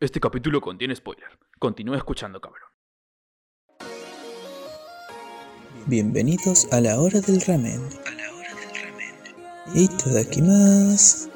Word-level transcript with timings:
Este 0.00 0.20
capítulo 0.20 0.60
contiene 0.60 0.94
spoiler. 0.94 1.26
Continúa 1.58 1.96
escuchando, 1.96 2.40
cabrón. 2.40 2.68
Bienvenidos 5.86 6.72
a 6.72 6.80
la 6.80 7.00
hora 7.00 7.20
del 7.20 7.40
ramen. 7.40 7.82
A 8.06 8.10
la 8.12 8.32
hora 8.32 8.54
del 8.54 8.92
ramen. 8.92 9.16
Y 9.74 10.40
más. 10.42 11.28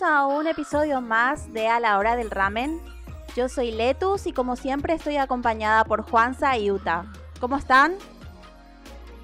A 0.00 0.26
un 0.26 0.46
episodio 0.46 1.02
más 1.02 1.52
de 1.52 1.68
A 1.68 1.78
la 1.78 1.98
hora 1.98 2.16
del 2.16 2.30
ramen. 2.30 2.80
Yo 3.36 3.50
soy 3.50 3.72
Letus 3.72 4.26
y 4.26 4.32
como 4.32 4.56
siempre 4.56 4.94
estoy 4.94 5.16
acompañada 5.18 5.84
por 5.84 6.02
Juanza 6.02 6.56
y 6.56 6.70
Uta. 6.70 7.12
¿Cómo 7.40 7.58
están? 7.58 7.96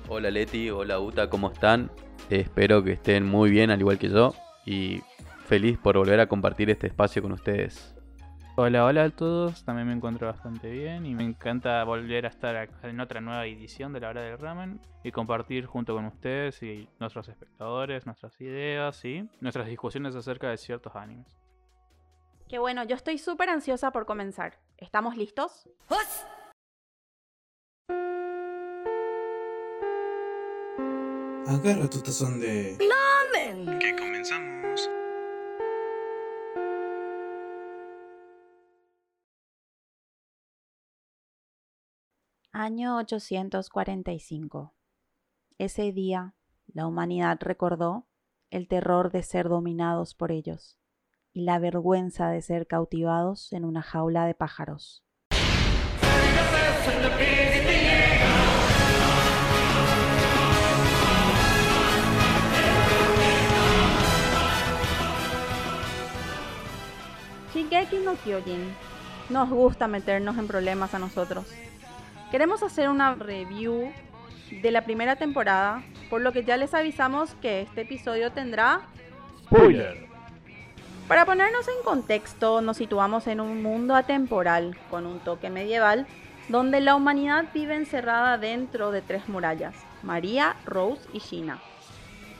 Hola 0.09 0.31
Leti, 0.31 0.69
hola 0.69 1.01
Uta, 1.01 1.31
¿cómo 1.31 1.51
están? 1.51 1.91
espero 2.29 2.85
que 2.85 2.93
estén 2.93 3.25
muy 3.25 3.49
bien 3.49 3.71
al 3.71 3.81
igual 3.81 3.99
que 3.99 4.11
yo 4.11 4.35
y 4.67 5.01
feliz 5.47 5.79
por 5.79 5.97
volver 5.97 6.21
a 6.21 6.27
compartir 6.27 6.69
este 6.69 6.89
espacio 6.89 7.23
con 7.23 7.33
ustedes. 7.33 7.95
Hola, 8.61 8.87
hola 8.87 9.05
a 9.05 9.11
todos, 9.11 9.65
también 9.65 9.87
me 9.87 9.95
encuentro 9.95 10.27
bastante 10.27 10.69
bien 10.69 11.07
y 11.07 11.15
me 11.15 11.23
encanta 11.23 11.85
volver 11.85 12.27
a 12.27 12.29
estar 12.29 12.69
en 12.83 12.99
otra 12.99 13.21
nueva 13.21 13.47
edición 13.47 13.93
de 13.93 14.01
La 14.01 14.09
Hora 14.09 14.23
del 14.23 14.37
Ramen 14.37 14.81
y 15.05 15.13
compartir 15.13 15.67
junto 15.67 15.95
con 15.95 16.07
ustedes 16.07 16.61
y 16.65 16.89
nuestros 16.99 17.29
espectadores 17.29 18.05
nuestras 18.05 18.41
ideas 18.41 19.05
y 19.05 19.31
nuestras 19.41 19.69
discusiones 19.69 20.17
acerca 20.17 20.51
de 20.51 20.57
ciertos 20.57 20.97
animes. 20.97 21.39
Qué 22.49 22.59
bueno, 22.59 22.83
yo 22.83 22.97
estoy 22.97 23.19
súper 23.19 23.49
ansiosa 23.49 23.93
por 23.93 24.07
comenzar. 24.07 24.59
¿Estamos 24.77 25.17
listos? 25.17 25.69
Agarra 31.47 31.89
tu 31.89 32.03
tazón 32.03 32.41
de... 32.41 32.77
¡Lamen! 32.81 33.79
Año 42.71 42.99
845. 42.99 44.75
Ese 45.57 45.91
día, 45.91 46.35
la 46.67 46.87
humanidad 46.87 47.39
recordó 47.41 48.07
el 48.51 48.69
terror 48.69 49.11
de 49.11 49.23
ser 49.23 49.49
dominados 49.49 50.15
por 50.15 50.31
ellos 50.31 50.79
y 51.33 51.45
la 51.45 51.59
vergüenza 51.59 52.29
de 52.29 52.43
ser 52.43 52.67
cautivados 52.67 53.55
en 53.55 53.65
una 53.65 53.81
jaula 53.81 54.27
de 54.27 54.35
pájaros. 54.35 55.03
Shigeki 67.55 67.97
no 68.05 68.15
Kyojin. 68.17 68.75
Nos 69.31 69.49
gusta 69.49 69.89
meternos 69.89 70.37
en 70.37 70.47
problemas 70.47 70.93
a 70.93 70.99
nosotros. 70.99 71.47
Queremos 72.31 72.63
hacer 72.63 72.91
una 72.91 73.15
review 73.15 73.91
de 74.51 74.71
la 74.71 74.85
primera 74.85 75.17
temporada, 75.17 75.83
por 76.11 76.21
lo 76.21 76.33
que 76.33 76.45
ya 76.45 76.59
les 76.59 76.75
avisamos 76.75 77.35
que 77.41 77.63
este 77.63 77.83
episodio 77.83 78.33
tendrá 78.33 78.83
spoiler. 79.45 80.07
Para 81.07 81.25
ponernos 81.25 81.67
en 81.69 81.83
contexto, 81.83 82.61
nos 82.61 82.77
situamos 82.77 83.27
en 83.29 83.41
un 83.41 83.63
mundo 83.63 83.95
atemporal 83.95 84.77
con 84.91 85.07
un 85.07 85.21
toque 85.21 85.49
medieval, 85.49 86.07
donde 86.51 86.83
la 86.83 86.97
humanidad 86.97 87.47
vive 87.55 87.75
encerrada 87.77 88.37
dentro 88.37 88.91
de 88.91 89.01
tres 89.01 89.27
murallas, 89.27 89.75
María, 90.03 90.57
Rose 90.67 91.09
y 91.15 91.21
Shina, 91.21 91.61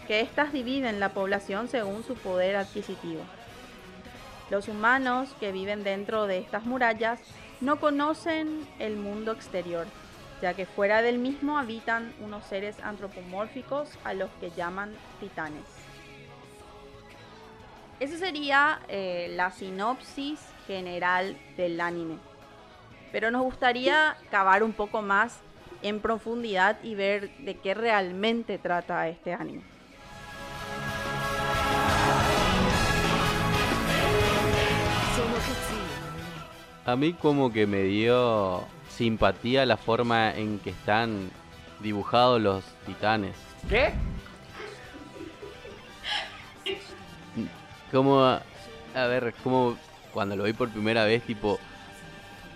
que 0.07 0.21
éstas 0.21 0.53
dividen 0.53 1.01
la 1.01 1.15
población 1.15 1.67
según 1.67 2.05
su 2.05 2.15
poder 2.15 2.57
adquisitivo. 2.57 3.23
Los 4.51 4.69
humanos 4.69 5.35
que 5.41 5.51
viven 5.51 5.83
dentro 5.83 6.27
de 6.27 6.39
estas 6.39 6.67
murallas 6.67 7.21
no 7.61 7.81
conocen 7.81 8.67
el 8.79 8.97
mundo 8.97 9.33
exterior, 9.33 9.87
ya 10.41 10.55
que 10.55 10.67
fuera 10.67 11.03
del 11.03 11.19
mismo 11.19 11.59
habitan 11.59 12.15
unos 12.21 12.45
seres 12.45 12.77
antropomórficos 12.81 13.91
a 14.05 14.15
los 14.15 14.31
que 14.41 14.51
llaman 14.51 14.95
titanes. 15.21 15.65
Esa 18.01 18.17
sería 18.17 18.81
eh, 18.89 19.33
la 19.35 19.51
sinopsis 19.51 20.39
general 20.67 21.37
del 21.57 21.81
anime. 21.81 22.19
Pero 23.11 23.31
nos 23.31 23.43
gustaría 23.43 24.17
cavar 24.31 24.63
un 24.63 24.73
poco 24.73 25.03
más 25.03 25.41
en 25.83 26.01
profundidad 26.01 26.79
y 26.83 26.95
ver 26.95 27.31
de 27.39 27.57
qué 27.57 27.75
realmente 27.75 28.59
trata 28.59 29.09
este 29.09 29.33
anime. 29.33 29.78
A 36.89 36.97
mí 36.97 37.13
como 37.13 37.53
que 37.53 37.67
me 37.67 37.83
dio 37.83 38.65
simpatía 38.89 39.67
la 39.67 39.77
forma 39.77 40.35
en 40.35 40.59
que 40.59 40.71
están 40.71 41.29
dibujados 41.81 42.41
los 42.41 42.65
titanes. 42.87 43.37
¿Qué? 43.69 43.93
Como, 47.93 48.23
a 48.23 48.41
ver, 49.07 49.35
como 49.45 49.77
cuando 50.15 50.35
lo 50.35 50.45
vi 50.45 50.55
por 50.55 50.71
primera 50.71 51.05
vez, 51.05 51.23
tipo, 51.25 51.59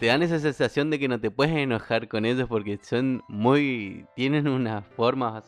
te 0.00 0.06
dan 0.06 0.22
esa 0.22 0.38
sensación 0.38 0.88
de 0.88 0.98
que 0.98 1.08
no 1.08 1.20
te 1.20 1.30
puedes 1.30 1.54
enojar 1.54 2.08
con 2.08 2.24
ellos 2.24 2.48
porque 2.48 2.78
son 2.82 3.22
muy, 3.28 4.06
tienen 4.16 4.48
unas 4.48 4.82
formas 4.96 5.44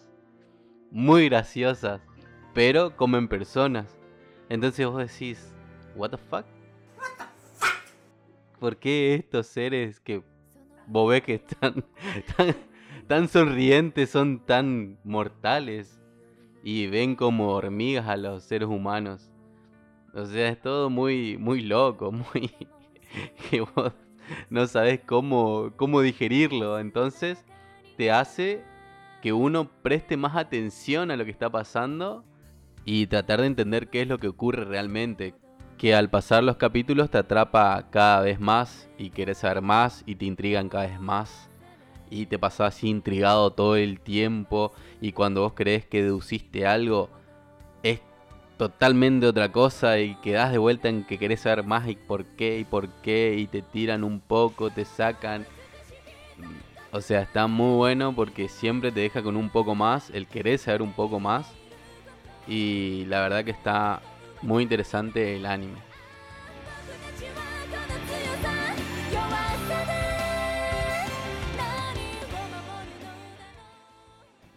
muy 0.90 1.30
graciosas, 1.30 2.02
pero 2.52 2.94
como 2.94 3.16
en 3.16 3.28
personas. 3.28 3.98
Entonces 4.50 4.86
vos 4.86 4.98
decís, 4.98 5.54
what 5.96 6.10
the 6.10 6.18
fuck? 6.18 6.44
¿Por 8.64 8.78
qué 8.78 9.16
estos 9.16 9.48
seres 9.48 10.00
que 10.00 10.22
vos 10.86 11.10
ves 11.10 11.20
que 11.22 11.34
están 11.34 11.84
tan, 13.06 13.28
sonrientes 13.28 14.08
son 14.08 14.38
tan 14.38 14.98
mortales 15.04 16.00
y 16.62 16.86
ven 16.86 17.14
como 17.14 17.50
hormigas 17.50 18.08
a 18.08 18.16
los 18.16 18.42
seres 18.42 18.66
humanos? 18.66 19.30
O 20.14 20.24
sea, 20.24 20.48
es 20.48 20.62
todo 20.62 20.88
muy, 20.88 21.36
muy 21.36 21.60
loco, 21.60 22.10
muy... 22.32 22.54
que 23.50 23.60
vos 23.60 23.92
no 24.48 24.66
sabes 24.66 24.98
cómo, 25.04 25.74
cómo 25.76 26.00
digerirlo. 26.00 26.78
Entonces 26.78 27.44
te 27.98 28.10
hace 28.10 28.64
que 29.20 29.34
uno 29.34 29.68
preste 29.82 30.16
más 30.16 30.36
atención 30.36 31.10
a 31.10 31.18
lo 31.18 31.26
que 31.26 31.32
está 31.32 31.50
pasando 31.50 32.24
y 32.86 33.08
tratar 33.08 33.42
de 33.42 33.46
entender 33.48 33.90
qué 33.90 34.00
es 34.00 34.08
lo 34.08 34.18
que 34.18 34.28
ocurre 34.28 34.64
realmente 34.64 35.34
que 35.78 35.94
al 35.94 36.10
pasar 36.10 36.44
los 36.44 36.56
capítulos 36.56 37.10
te 37.10 37.18
atrapa 37.18 37.86
cada 37.90 38.20
vez 38.20 38.40
más 38.40 38.88
y 38.98 39.10
quieres 39.10 39.38
saber 39.38 39.60
más 39.62 40.02
y 40.06 40.14
te 40.14 40.24
intrigan 40.24 40.68
cada 40.68 40.86
vez 40.86 41.00
más 41.00 41.50
y 42.10 42.26
te 42.26 42.38
pasas 42.38 42.76
así 42.76 42.88
intrigado 42.88 43.50
todo 43.50 43.76
el 43.76 44.00
tiempo 44.00 44.72
y 45.00 45.12
cuando 45.12 45.42
vos 45.42 45.52
crees 45.54 45.84
que 45.84 46.02
deduciste 46.02 46.66
algo 46.66 47.10
es 47.82 48.00
totalmente 48.56 49.26
otra 49.26 49.50
cosa 49.50 49.98
y 49.98 50.14
quedas 50.16 50.52
de 50.52 50.58
vuelta 50.58 50.88
en 50.88 51.04
que 51.04 51.18
querés 51.18 51.40
saber 51.40 51.64
más 51.64 51.88
y 51.88 51.96
por 51.96 52.24
qué 52.24 52.58
y 52.58 52.64
por 52.64 52.88
qué 53.02 53.36
y 53.38 53.46
te 53.46 53.62
tiran 53.62 54.04
un 54.04 54.20
poco, 54.20 54.70
te 54.70 54.84
sacan. 54.84 55.46
O 56.92 57.00
sea, 57.00 57.22
está 57.22 57.46
muy 57.48 57.76
bueno 57.76 58.14
porque 58.14 58.48
siempre 58.48 58.92
te 58.92 59.00
deja 59.00 59.22
con 59.22 59.36
un 59.36 59.50
poco 59.50 59.74
más, 59.74 60.10
el 60.10 60.28
querer 60.28 60.58
saber 60.58 60.82
un 60.82 60.92
poco 60.92 61.18
más. 61.18 61.52
Y 62.46 63.04
la 63.06 63.20
verdad 63.20 63.44
que 63.44 63.50
está 63.50 64.00
muy 64.44 64.62
interesante 64.62 65.36
el 65.36 65.46
anime. 65.46 65.78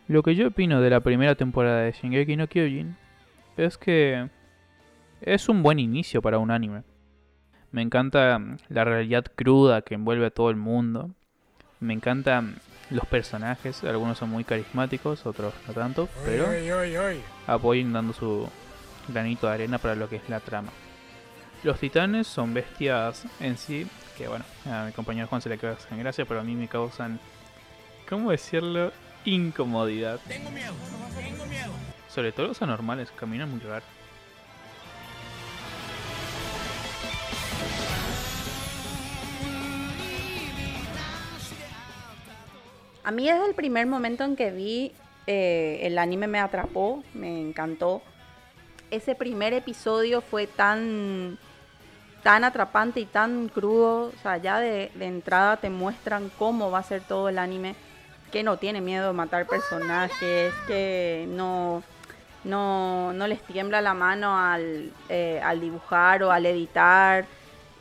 Lo 0.07 0.23
que 0.23 0.35
yo 0.35 0.47
opino 0.47 0.81
de 0.81 0.89
la 0.89 1.01
primera 1.01 1.35
temporada 1.35 1.81
de 1.81 1.91
Shingeki 1.91 2.37
no 2.37 2.47
Kyojin 2.47 2.95
es 3.57 3.77
que 3.77 4.29
es 5.21 5.49
un 5.49 5.63
buen 5.63 5.79
inicio 5.79 6.21
para 6.21 6.37
un 6.37 6.51
anime. 6.51 6.83
Me 7.71 7.81
encanta 7.81 8.39
la 8.69 8.83
realidad 8.85 9.25
cruda 9.35 9.81
que 9.81 9.95
envuelve 9.95 10.27
a 10.27 10.31
todo 10.31 10.49
el 10.49 10.55
mundo. 10.55 11.11
Me 11.79 11.93
encantan 11.93 12.55
los 12.89 13.05
personajes, 13.05 13.83
algunos 13.83 14.17
son 14.17 14.29
muy 14.29 14.43
carismáticos, 14.43 15.25
otros 15.25 15.53
no 15.67 15.73
tanto, 15.73 16.07
pero 16.25 16.45
apoyen 17.45 17.91
dando 17.91 18.13
su, 18.13 18.49
granito 19.07 19.47
de 19.47 19.53
arena 19.53 19.77
para 19.77 19.95
lo 19.95 20.09
que 20.09 20.17
es 20.17 20.29
la 20.29 20.39
trama. 20.39 20.71
Los 21.63 21.79
titanes 21.79 22.27
son 22.27 22.53
bestias 22.53 23.23
en 23.39 23.57
sí, 23.57 23.87
que 24.17 24.27
bueno, 24.27 24.45
a 24.65 24.85
mi 24.85 24.91
compañero 24.91 25.27
Juan 25.27 25.41
se 25.41 25.49
le 25.49 25.57
causan 25.57 25.99
gracia, 25.99 26.25
pero 26.25 26.39
a 26.39 26.43
mí 26.43 26.55
me 26.55 26.67
causan, 26.67 27.19
¿cómo 28.07 28.31
decirlo? 28.31 28.91
incomodidad. 29.27 30.19
Sobre 32.09 32.31
todo 32.31 32.47
los 32.47 32.61
anormales, 32.61 33.11
caminan 33.11 33.51
muy 33.51 33.59
raro. 33.59 33.85
A 43.03 43.11
mí 43.11 43.25
desde 43.25 43.47
el 43.47 43.55
primer 43.55 43.85
momento 43.85 44.25
en 44.25 44.35
que 44.35 44.51
vi 44.51 44.91
eh, 45.27 45.79
el 45.83 45.97
anime 45.97 46.27
me 46.27 46.39
atrapó, 46.39 47.03
me 47.13 47.39
encantó. 47.39 48.01
Ese 48.89 49.15
primer 49.15 49.53
episodio 49.53 50.21
fue 50.21 50.47
tan, 50.47 51.37
tan 52.23 52.43
atrapante 52.43 52.99
y 53.01 53.05
tan 53.05 53.49
crudo. 53.49 54.07
O 54.07 54.21
sea, 54.21 54.37
ya 54.37 54.59
de, 54.59 54.91
entrada 54.99 55.57
te 55.57 55.69
muestran 55.69 56.31
cómo 56.37 56.71
va 56.71 56.79
a 56.79 56.83
ser 56.83 57.01
todo 57.01 57.29
el 57.29 57.37
anime. 57.37 57.75
Que 58.31 58.43
no 58.43 58.57
tiene 58.57 58.81
miedo 58.81 59.07
de 59.07 59.13
matar 59.13 59.47
personajes, 59.47 60.53
que 60.67 61.25
no, 61.29 61.81
no, 62.43 63.13
no 63.13 63.27
les 63.27 63.41
tiembla 63.41 63.81
la 63.81 63.93
mano 63.93 64.37
al, 64.37 64.91
eh, 65.07 65.39
al 65.43 65.61
dibujar 65.61 66.23
o 66.23 66.31
al 66.31 66.45
editar. 66.45 67.25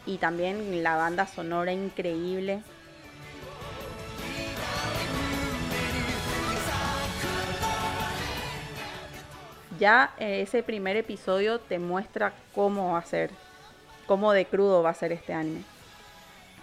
Y 0.06 0.18
también 0.18 0.82
la 0.82 0.96
banda 0.96 1.26
sonora 1.26 1.72
increíble. 1.72 2.62
Ya 9.78 10.14
eh, 10.18 10.42
ese 10.42 10.62
primer 10.62 10.96
episodio 10.96 11.58
te 11.58 11.78
muestra 11.78 12.32
cómo 12.54 12.92
va 12.92 12.98
a 12.98 13.04
ser, 13.04 13.30
cómo 14.06 14.32
de 14.32 14.44
crudo 14.46 14.82
va 14.82 14.90
a 14.90 14.94
ser 14.94 15.12
este 15.12 15.32
anime. 15.32 15.62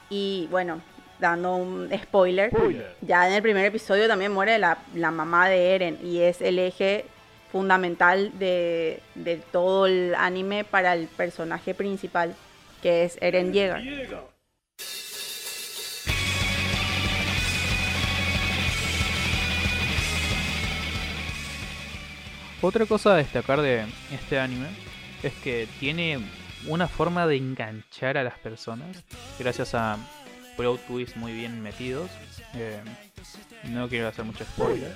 Y 0.09 0.47
bueno, 0.51 0.81
dando 1.19 1.55
un 1.55 1.89
spoiler, 1.97 2.49
Spoiler. 2.51 2.95
ya 3.01 3.27
en 3.27 3.33
el 3.33 3.41
primer 3.41 3.65
episodio 3.65 4.07
también 4.07 4.31
muere 4.31 4.57
la, 4.59 4.77
la 4.93 5.11
mamá 5.11 5.49
de 5.49 5.75
Eren 5.75 5.99
y 6.03 6.19
es 6.19 6.41
el 6.41 6.59
eje 6.59 7.05
fundamental 7.51 8.31
de, 8.39 8.99
de 9.15 9.37
todo 9.37 9.85
el 9.85 10.15
anime 10.15 10.63
para 10.63 10.93
el 10.93 11.07
personaje 11.07 11.73
principal, 11.73 12.35
que 12.81 13.03
es 13.05 13.17
Eren 13.21 13.53
Yeager. 13.53 14.32
Otra 22.63 22.85
cosa 22.85 23.11
a 23.11 23.17
destacar 23.17 23.61
de 23.61 23.85
este 24.09 24.39
anime 24.39 24.67
es 25.21 25.33
que 25.33 25.67
tiene 25.81 26.17
una 26.65 26.87
forma 26.87 27.27
de 27.27 27.35
enganchar 27.35 28.17
a 28.17 28.23
las 28.23 28.39
personas 28.39 29.03
gracias 29.37 29.75
a 29.75 29.97
plot 30.55 30.79
twists 30.87 31.17
muy 31.17 31.33
bien 31.33 31.61
metidos. 31.61 32.09
Eh, 32.53 32.79
no 33.65 33.89
quiero 33.89 34.07
hacer 34.07 34.23
mucho 34.23 34.45
spoiler. 34.45 34.95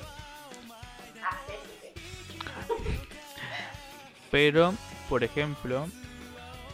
Pero, 4.31 4.73
por 5.09 5.25
ejemplo, 5.25 5.89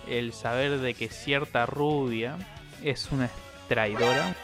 el 0.07 0.31
saber 0.31 0.77
de 0.77 0.93
que 0.93 1.09
cierta 1.09 1.65
rubia 1.65 2.37
es 2.83 3.11
una 3.11 3.31
traidora 3.67 4.35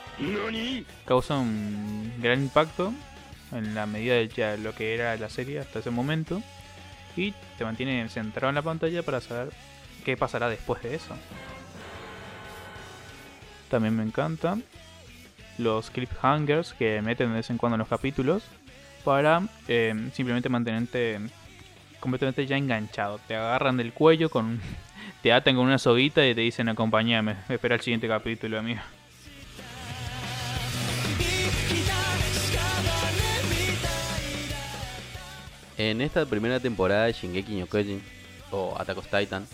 causa 1.05 1.37
un 1.37 2.11
gran 2.19 2.41
impacto 2.41 2.91
en 3.51 3.75
la 3.75 3.85
medida 3.85 4.15
de 4.15 4.57
lo 4.57 4.73
que 4.73 4.93
era 4.93 5.15
la 5.17 5.29
serie 5.29 5.59
hasta 5.59 5.79
ese 5.79 5.89
momento 5.89 6.41
y 7.15 7.33
te 7.57 7.65
mantiene 7.65 8.07
centrado 8.09 8.49
en 8.49 8.55
la 8.55 8.61
pantalla 8.61 9.03
para 9.03 9.21
saber 9.21 9.49
qué 10.05 10.17
pasará 10.17 10.49
después 10.49 10.81
de 10.83 10.95
eso. 10.95 11.15
También 13.69 13.95
me 13.95 14.03
encantan 14.03 14.63
los 15.57 15.91
cliffhangers 15.91 16.73
que 16.73 17.01
meten 17.01 17.29
de 17.29 17.35
vez 17.35 17.49
en 17.49 17.57
cuando 17.57 17.75
en 17.75 17.79
los 17.79 17.87
capítulos 17.87 18.43
para 19.03 19.41
eh, 19.67 20.09
simplemente 20.13 20.49
mantenerte 20.49 21.19
completamente 21.99 22.45
ya 22.45 22.57
enganchado. 22.57 23.19
Te 23.27 23.35
agarran 23.35 23.77
del 23.77 23.93
cuello 23.93 24.29
con 24.29 24.59
te 25.21 25.33
atan 25.33 25.55
con 25.55 25.65
una 25.65 25.77
soguita 25.77 26.25
y 26.25 26.33
te 26.33 26.41
dicen 26.41 26.69
acompáñame, 26.69 27.35
espera 27.49 27.75
el 27.75 27.81
siguiente 27.81 28.07
capítulo, 28.07 28.59
amigo. 28.59 28.81
En 35.79 36.01
esta 36.01 36.25
primera 36.25 36.59
temporada 36.59 37.05
de 37.05 37.13
Shingeki 37.13 37.55
no 37.55 37.65
Kyojin 37.65 38.01
o 38.51 38.75
Attack 38.77 39.01
Titan, 39.09 39.47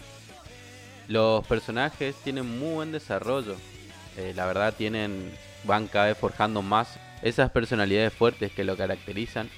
los 1.08 1.46
personajes 1.46 2.16
tienen 2.24 2.58
muy 2.58 2.74
buen 2.74 2.92
desarrollo. 2.92 3.56
Eh, 4.18 4.34
la 4.36 4.48
verdad 4.48 4.74
tienen 4.76 5.32
van 5.66 5.86
cada 5.86 6.08
vez 6.08 6.18
forjando 6.18 6.64
más 6.64 7.00
esas 7.22 7.52
personalidades 7.52 8.12
fuertes 8.12 8.52
que 8.52 8.64
lo 8.64 8.76
caracterizan 8.76 9.52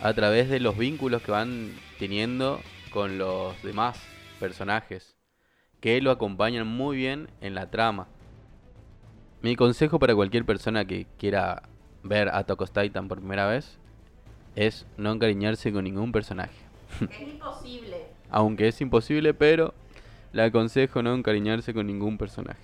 a 0.00 0.14
través 0.14 0.48
de 0.48 0.60
los 0.60 0.78
vínculos 0.78 1.22
que 1.22 1.32
van 1.32 1.74
teniendo 1.98 2.60
con 2.92 3.18
los 3.18 3.60
demás 3.64 3.98
personajes 4.38 5.16
que 5.80 6.00
lo 6.00 6.12
acompañan 6.12 6.68
muy 6.68 6.98
bien 6.98 7.30
en 7.40 7.56
la 7.56 7.68
trama. 7.68 8.06
Mi 9.40 9.56
consejo 9.56 9.98
para 9.98 10.14
cualquier 10.14 10.44
persona 10.44 10.84
que 10.84 11.08
quiera 11.18 11.64
ver 12.04 12.28
on 12.28 12.44
Titan 12.72 13.08
por 13.08 13.18
primera 13.18 13.48
vez 13.48 13.81
es 14.56 14.86
no 14.96 15.12
encariñarse 15.12 15.72
con 15.72 15.84
ningún 15.84 16.12
personaje. 16.12 16.54
Es 17.10 17.20
imposible. 17.20 18.06
Aunque 18.30 18.68
es 18.68 18.80
imposible, 18.80 19.34
pero 19.34 19.74
le 20.32 20.42
aconsejo 20.42 21.02
no 21.02 21.14
encariñarse 21.14 21.74
con 21.74 21.86
ningún 21.86 22.18
personaje. 22.18 22.62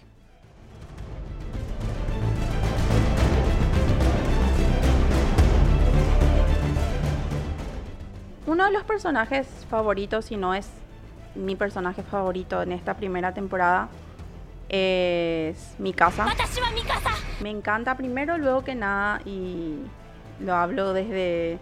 Uno 8.46 8.64
de 8.64 8.72
los 8.72 8.84
personajes 8.84 9.46
favoritos, 9.68 10.24
si 10.24 10.38
no 10.38 10.54
es 10.54 10.70
mi 11.34 11.54
personaje 11.54 12.02
favorito 12.02 12.62
en 12.62 12.72
esta 12.72 12.94
primera 12.94 13.34
temporada, 13.34 13.90
es 14.70 15.74
Mikasa. 15.78 16.26
Me 17.42 17.50
encanta 17.50 17.96
primero, 17.96 18.38
luego 18.38 18.64
que 18.64 18.74
nada, 18.74 19.20
y 19.26 19.76
lo 20.40 20.54
hablo 20.54 20.94
desde, 20.94 21.58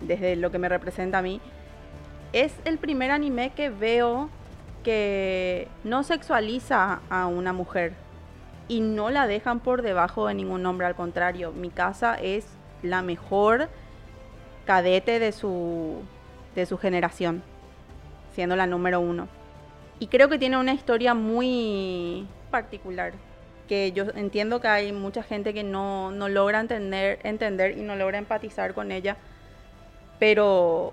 desde 0.00 0.36
lo 0.36 0.50
que 0.50 0.58
me 0.58 0.68
representa 0.68 1.18
a 1.18 1.22
mí. 1.22 1.40
Es 2.32 2.54
el 2.64 2.78
primer 2.78 3.10
anime 3.10 3.50
que 3.50 3.70
veo 3.70 4.28
que 4.82 5.68
no 5.84 6.02
sexualiza 6.04 7.00
a 7.10 7.26
una 7.26 7.52
mujer 7.52 7.94
y 8.68 8.80
no 8.80 9.10
la 9.10 9.26
dejan 9.26 9.60
por 9.60 9.82
debajo 9.82 10.26
de 10.26 10.34
ningún 10.34 10.64
hombre, 10.66 10.86
al 10.86 10.94
contrario, 10.94 11.52
Mikasa 11.52 12.14
es 12.14 12.46
la 12.82 13.02
mejor 13.02 13.68
cadete 14.64 15.18
de 15.18 15.32
su, 15.32 16.02
de 16.54 16.66
su 16.66 16.76
generación, 16.78 17.42
siendo 18.34 18.56
la 18.56 18.66
número 18.66 19.00
uno. 19.00 19.28
Y 19.98 20.08
creo 20.08 20.28
que 20.28 20.38
tiene 20.38 20.56
una 20.56 20.74
historia 20.74 21.14
muy 21.14 22.26
particular, 22.50 23.12
que 23.68 23.92
yo 23.92 24.04
entiendo 24.14 24.60
que 24.60 24.68
hay 24.68 24.92
mucha 24.92 25.22
gente 25.22 25.54
que 25.54 25.62
no, 25.62 26.10
no 26.10 26.28
logra 26.28 26.60
entender, 26.60 27.18
entender 27.22 27.78
y 27.78 27.82
no 27.82 27.96
logra 27.96 28.18
empatizar 28.18 28.74
con 28.74 28.92
ella, 28.92 29.16
pero 30.18 30.92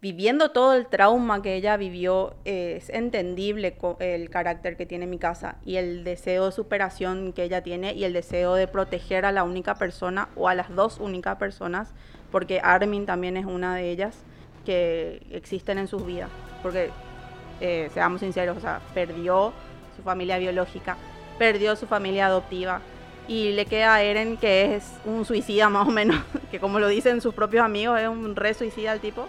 viviendo 0.00 0.50
todo 0.50 0.74
el 0.74 0.86
trauma 0.86 1.42
que 1.42 1.54
ella 1.54 1.76
vivió, 1.76 2.34
es 2.44 2.88
entendible 2.88 3.76
el 3.98 4.30
carácter 4.30 4.76
que 4.76 4.86
tiene 4.86 5.06
mi 5.06 5.18
casa 5.18 5.56
y 5.64 5.76
el 5.76 6.04
deseo 6.04 6.46
de 6.46 6.52
superación 6.52 7.32
que 7.32 7.44
ella 7.44 7.62
tiene 7.62 7.92
y 7.92 8.04
el 8.04 8.12
deseo 8.12 8.54
de 8.54 8.66
proteger 8.66 9.26
a 9.26 9.32
la 9.32 9.44
única 9.44 9.74
persona 9.74 10.28
o 10.36 10.48
a 10.48 10.54
las 10.54 10.74
dos 10.74 10.98
únicas 11.00 11.36
personas, 11.36 11.92
porque 12.30 12.60
Armin 12.62 13.04
también 13.04 13.36
es 13.36 13.44
una 13.44 13.74
de 13.74 13.90
ellas 13.90 14.16
que 14.64 15.22
existen 15.30 15.78
en 15.78 15.88
sus 15.88 16.04
vidas, 16.06 16.30
porque 16.62 16.90
eh, 17.60 17.90
seamos 17.92 18.20
sinceros, 18.20 18.56
o 18.56 18.60
sea, 18.60 18.80
perdió 18.94 19.52
su 19.96 20.02
familia 20.02 20.38
biológica, 20.38 20.96
perdió 21.38 21.76
su 21.76 21.86
familia 21.86 22.26
adoptiva 22.26 22.80
y 23.30 23.52
le 23.52 23.64
queda 23.64 23.94
a 23.94 24.02
Eren 24.02 24.36
que 24.36 24.74
es 24.74 24.92
un 25.04 25.24
suicida 25.24 25.68
más 25.68 25.86
o 25.86 25.92
menos, 25.92 26.20
que 26.50 26.58
como 26.58 26.80
lo 26.80 26.88
dicen 26.88 27.20
sus 27.20 27.32
propios 27.32 27.64
amigos, 27.64 28.00
es 28.00 28.08
un 28.08 28.34
re 28.34 28.54
suicida 28.54 28.92
el 28.92 28.98
tipo. 28.98 29.28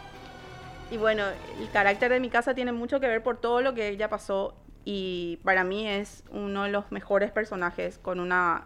Y 0.90 0.98
bueno, 0.98 1.24
el 1.60 1.70
carácter 1.70 2.12
de 2.12 2.20
mi 2.20 2.30
casa 2.30 2.56
tiene 2.56 2.72
mucho 2.72 3.00
que 3.00 3.06
ver 3.08 3.22
por 3.22 3.38
todo 3.38 3.62
lo 3.62 3.76
que 3.76 3.90
ella 3.90 4.10
pasó 4.10 4.56
y 4.86 5.38
para 5.44 5.64
mí 5.64 5.88
es 5.88 6.24
uno 6.32 6.64
de 6.64 6.72
los 6.72 6.92
mejores 6.92 7.32
personajes 7.32 8.00
con 8.00 8.20
una, 8.20 8.64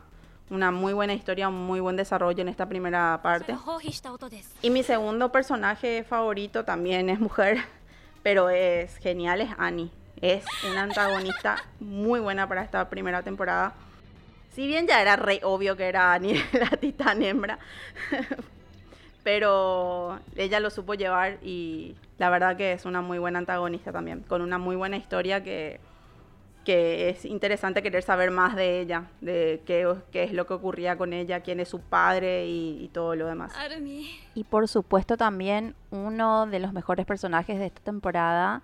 una 0.49 0.71
muy 0.71 0.93
buena 0.93 1.13
historia, 1.13 1.49
un 1.49 1.67
muy 1.67 1.81
buen 1.81 1.97
desarrollo 1.97 2.41
en 2.41 2.47
esta 2.47 2.69
primera 2.69 3.19
parte. 3.21 3.51
Y 4.61 4.69
mi 4.69 4.83
segundo 4.83 5.33
personaje 5.33 6.05
favorito 6.05 6.63
también 6.63 7.09
es 7.09 7.19
mujer, 7.19 7.57
pero 8.23 8.49
es 8.49 8.95
genial, 8.99 9.41
es 9.41 9.49
Annie. 9.57 9.91
Es 10.21 10.45
una 10.71 10.83
antagonista 10.83 11.57
muy 11.81 12.21
buena 12.21 12.47
para 12.47 12.63
esta 12.63 12.89
primera 12.89 13.21
temporada 13.21 13.75
si 14.55 14.67
bien 14.67 14.87
ya 14.87 15.01
era 15.01 15.17
re 15.17 15.41
obvio 15.43 15.75
que 15.75 15.83
era 15.83 16.13
Annie, 16.13 16.41
la 16.53 16.69
titán 16.77 17.21
hembra, 17.21 17.59
pero 19.23 20.17
ella 20.37 20.61
lo 20.61 20.69
supo 20.69 20.93
llevar 20.93 21.39
y 21.43 21.95
la 22.17 22.29
verdad 22.29 22.55
que 22.55 22.71
es 22.71 22.85
una 22.85 23.01
muy 23.01 23.19
buena 23.19 23.39
antagonista 23.39 23.91
también, 23.91 24.21
con 24.21 24.41
una 24.41 24.57
muy 24.57 24.77
buena 24.77 24.95
historia 24.95 25.43
que 25.43 25.81
que 26.65 27.09
es 27.09 27.23
interesante 27.25 27.83
querer 27.83 28.01
saber 28.01 28.31
más 28.31 28.55
de 28.55 28.81
ella, 28.81 29.05
de 29.21 29.61
qué, 29.65 29.87
qué 30.11 30.23
es 30.23 30.33
lo 30.33 30.47
que 30.47 30.55
ocurría 30.55 30.97
con 30.97 31.13
ella, 31.13 31.41
quién 31.41 31.59
es 31.59 31.69
su 31.69 31.79
padre 31.79 32.47
y, 32.47 32.83
y 32.83 32.87
todo 32.89 33.15
lo 33.15 33.27
demás. 33.27 33.53
Y 34.33 34.43
por 34.43 34.67
supuesto 34.67 35.15
también 35.15 35.75
uno 35.91 36.47
de 36.47 36.59
los 36.59 36.73
mejores 36.73 37.05
personajes 37.05 37.59
de 37.59 37.67
esta 37.67 37.81
temporada, 37.81 38.63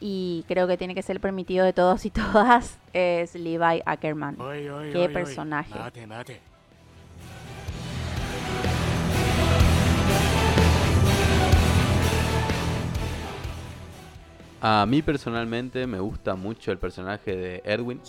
y 0.00 0.44
creo 0.48 0.66
que 0.66 0.76
tiene 0.76 0.94
que 0.94 1.02
ser 1.02 1.20
permitido 1.20 1.64
de 1.64 1.72
todos 1.72 2.04
y 2.04 2.10
todas, 2.10 2.78
es 2.92 3.34
Levi 3.34 3.82
Ackerman. 3.84 4.36
Qué 4.92 5.08
personaje. 5.12 5.74
A 14.60 14.86
mí 14.86 15.02
personalmente 15.02 15.86
me 15.86 16.00
gusta 16.00 16.34
mucho 16.34 16.72
el 16.72 16.78
personaje 16.78 17.36
de 17.36 17.62
Edwin, 17.64 18.00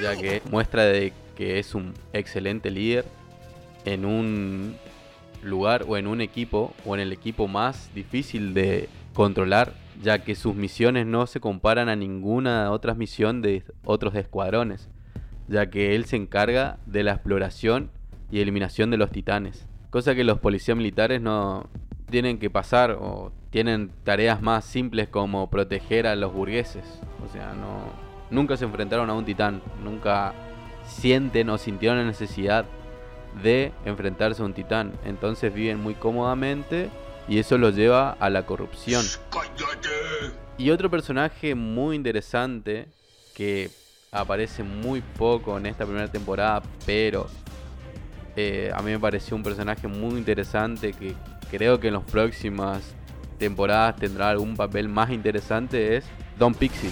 ya 0.00 0.16
que 0.16 0.40
muestra 0.50 0.84
de 0.84 1.12
que 1.36 1.58
es 1.58 1.74
un 1.74 1.92
excelente 2.14 2.70
líder 2.70 3.04
en 3.84 4.06
un 4.06 4.76
lugar 5.42 5.84
o 5.86 5.98
en 5.98 6.06
un 6.06 6.22
equipo 6.22 6.72
o 6.86 6.94
en 6.94 7.02
el 7.02 7.12
equipo 7.12 7.46
más 7.46 7.92
difícil 7.94 8.54
de 8.54 8.88
controlar, 9.12 9.74
ya 10.02 10.18
que 10.18 10.34
sus 10.34 10.54
misiones 10.54 11.06
no 11.06 11.26
se 11.26 11.40
comparan 11.40 11.88
a 11.88 11.96
ninguna 11.96 12.70
otra 12.70 12.94
misión 12.94 13.42
de 13.42 13.64
otros 13.84 14.14
escuadrones, 14.14 14.88
ya 15.48 15.70
que 15.70 15.94
él 15.94 16.04
se 16.04 16.16
encarga 16.16 16.78
de 16.86 17.02
la 17.02 17.12
exploración 17.12 17.90
y 18.30 18.40
eliminación 18.40 18.90
de 18.90 18.96
los 18.96 19.10
titanes, 19.10 19.66
cosa 19.90 20.14
que 20.14 20.24
los 20.24 20.40
policías 20.40 20.76
militares 20.76 21.20
no 21.20 21.68
tienen 22.10 22.38
que 22.38 22.50
pasar 22.50 22.92
o 22.92 23.32
tienen 23.50 23.90
tareas 24.04 24.42
más 24.42 24.64
simples 24.64 25.08
como 25.08 25.48
proteger 25.48 26.06
a 26.06 26.16
los 26.16 26.32
burgueses. 26.32 27.00
O 27.24 27.32
sea, 27.32 27.54
no 27.54 28.04
nunca 28.30 28.56
se 28.56 28.64
enfrentaron 28.64 29.08
a 29.10 29.14
un 29.14 29.24
titán, 29.24 29.62
nunca 29.82 30.34
sienten 30.86 31.48
o 31.50 31.58
sintieron 31.58 31.98
la 31.98 32.04
necesidad 32.04 32.66
de 33.42 33.72
enfrentarse 33.84 34.42
a 34.42 34.44
un 34.44 34.54
titán. 34.54 34.92
Entonces 35.04 35.52
viven 35.54 35.80
muy 35.80 35.94
cómodamente 35.94 36.90
y 37.28 37.38
eso 37.38 37.58
los 37.58 37.74
lleva 37.74 38.12
a 38.12 38.30
la 38.30 38.46
corrupción. 38.46 39.04
Y 40.56 40.70
otro 40.70 40.90
personaje 40.90 41.54
muy 41.54 41.96
interesante 41.96 42.86
que 43.34 43.70
aparece 44.12 44.62
muy 44.62 45.00
poco 45.00 45.58
en 45.58 45.66
esta 45.66 45.84
primera 45.84 46.08
temporada, 46.08 46.62
pero 46.86 47.26
eh, 48.36 48.70
a 48.74 48.80
mí 48.82 48.90
me 48.92 48.98
pareció 48.98 49.36
un 49.36 49.42
personaje 49.42 49.88
muy 49.88 50.18
interesante 50.18 50.92
que 50.92 51.14
creo 51.50 51.80
que 51.80 51.88
en 51.88 51.94
las 51.94 52.04
próximas 52.04 52.94
temporadas 53.38 53.96
tendrá 53.96 54.30
algún 54.30 54.56
papel 54.56 54.88
más 54.88 55.10
interesante 55.10 55.96
es 55.96 56.04
Don 56.38 56.54
Pixie. 56.54 56.90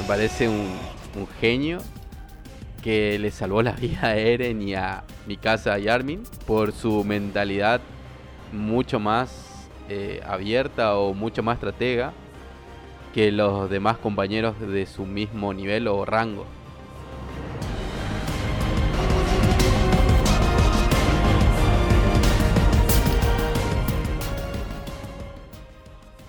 Me 0.00 0.06
parece 0.06 0.48
un, 0.48 0.94
genio 1.40 1.78
que 2.82 3.18
le 3.20 3.30
salvó 3.30 3.62
la 3.62 3.72
vida 3.80 4.08
a 4.08 4.16
Eren 4.16 4.60
y 4.62 4.74
a 4.74 5.04
Mikasa 5.26 5.78
y 5.78 5.88
Armin 5.88 6.24
por 6.46 6.72
su 6.72 7.04
mentalidad 7.04 7.80
mucho 8.54 9.00
más 9.00 9.68
eh, 9.88 10.22
abierta 10.26 10.96
o 10.96 11.12
mucho 11.12 11.42
más 11.42 11.56
estratega 11.56 12.12
que 13.12 13.30
los 13.30 13.68
demás 13.70 13.98
compañeros 13.98 14.58
de 14.60 14.86
su 14.86 15.04
mismo 15.04 15.52
nivel 15.52 15.86
o 15.88 16.04
rango. 16.04 16.46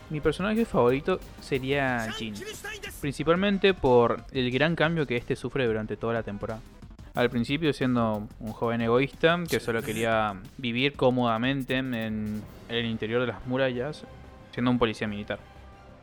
Mi 0.10 0.22
personaje 0.22 0.65
favorito 0.65 1.20
sería 1.41 2.08
Jin, 2.15 2.36
principalmente 3.01 3.74
por 3.74 4.24
el 4.32 4.51
gran 4.51 4.75
cambio 4.75 5.08
que 5.08 5.17
este 5.17 5.36
sufre 5.36 5.65
durante 5.65 5.98
toda 5.98 6.13
la 6.13 6.24
temporada. 6.24 6.62
Al 7.15 7.29
principio 7.29 7.72
siendo 7.72 8.27
un 8.41 8.51
joven 8.51 8.81
egoísta 8.81 9.39
que 9.50 9.62
solo 9.62 9.81
quería 9.81 10.36
vivir 10.57 10.93
cómodamente 10.98 11.77
en 11.77 12.43
el 12.67 12.86
interior 12.86 13.22
de 13.22 13.27
las 13.27 13.45
murallas, 13.48 14.05
siendo 14.51 14.69
un 14.69 14.77
policía 14.77 15.07
militar. 15.07 15.39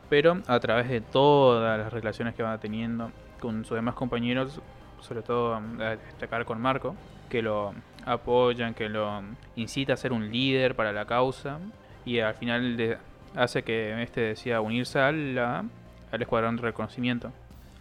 Pero 0.09 0.41
a 0.47 0.59
través 0.59 0.89
de 0.89 1.01
todas 1.01 1.77
las 1.77 1.93
relaciones 1.93 2.33
que 2.33 2.41
va 2.41 2.57
teniendo 2.57 3.11
con 3.39 3.63
sus 3.63 3.75
demás 3.75 3.93
compañeros, 3.93 4.59
sobre 5.01 5.21
todo 5.21 5.53
a 5.53 5.61
destacar 5.95 6.45
con 6.45 6.59
Marco, 6.59 6.95
que 7.29 7.43
lo 7.43 7.73
apoyan, 8.05 8.73
que 8.73 8.89
lo 8.89 9.21
incita 9.55 9.93
a 9.93 9.97
ser 9.97 10.13
un 10.13 10.31
líder 10.31 10.75
para 10.75 10.93
la 10.93 11.05
causa, 11.05 11.59
y 12.05 12.19
al 12.19 12.33
final 12.33 12.97
hace 13.35 13.63
que 13.63 14.01
este 14.01 14.21
decida 14.21 14.61
unirse 14.61 14.99
al, 14.99 15.37
al 15.37 16.21
escuadrón 16.21 16.55
de 16.55 16.63
reconocimiento, 16.63 17.31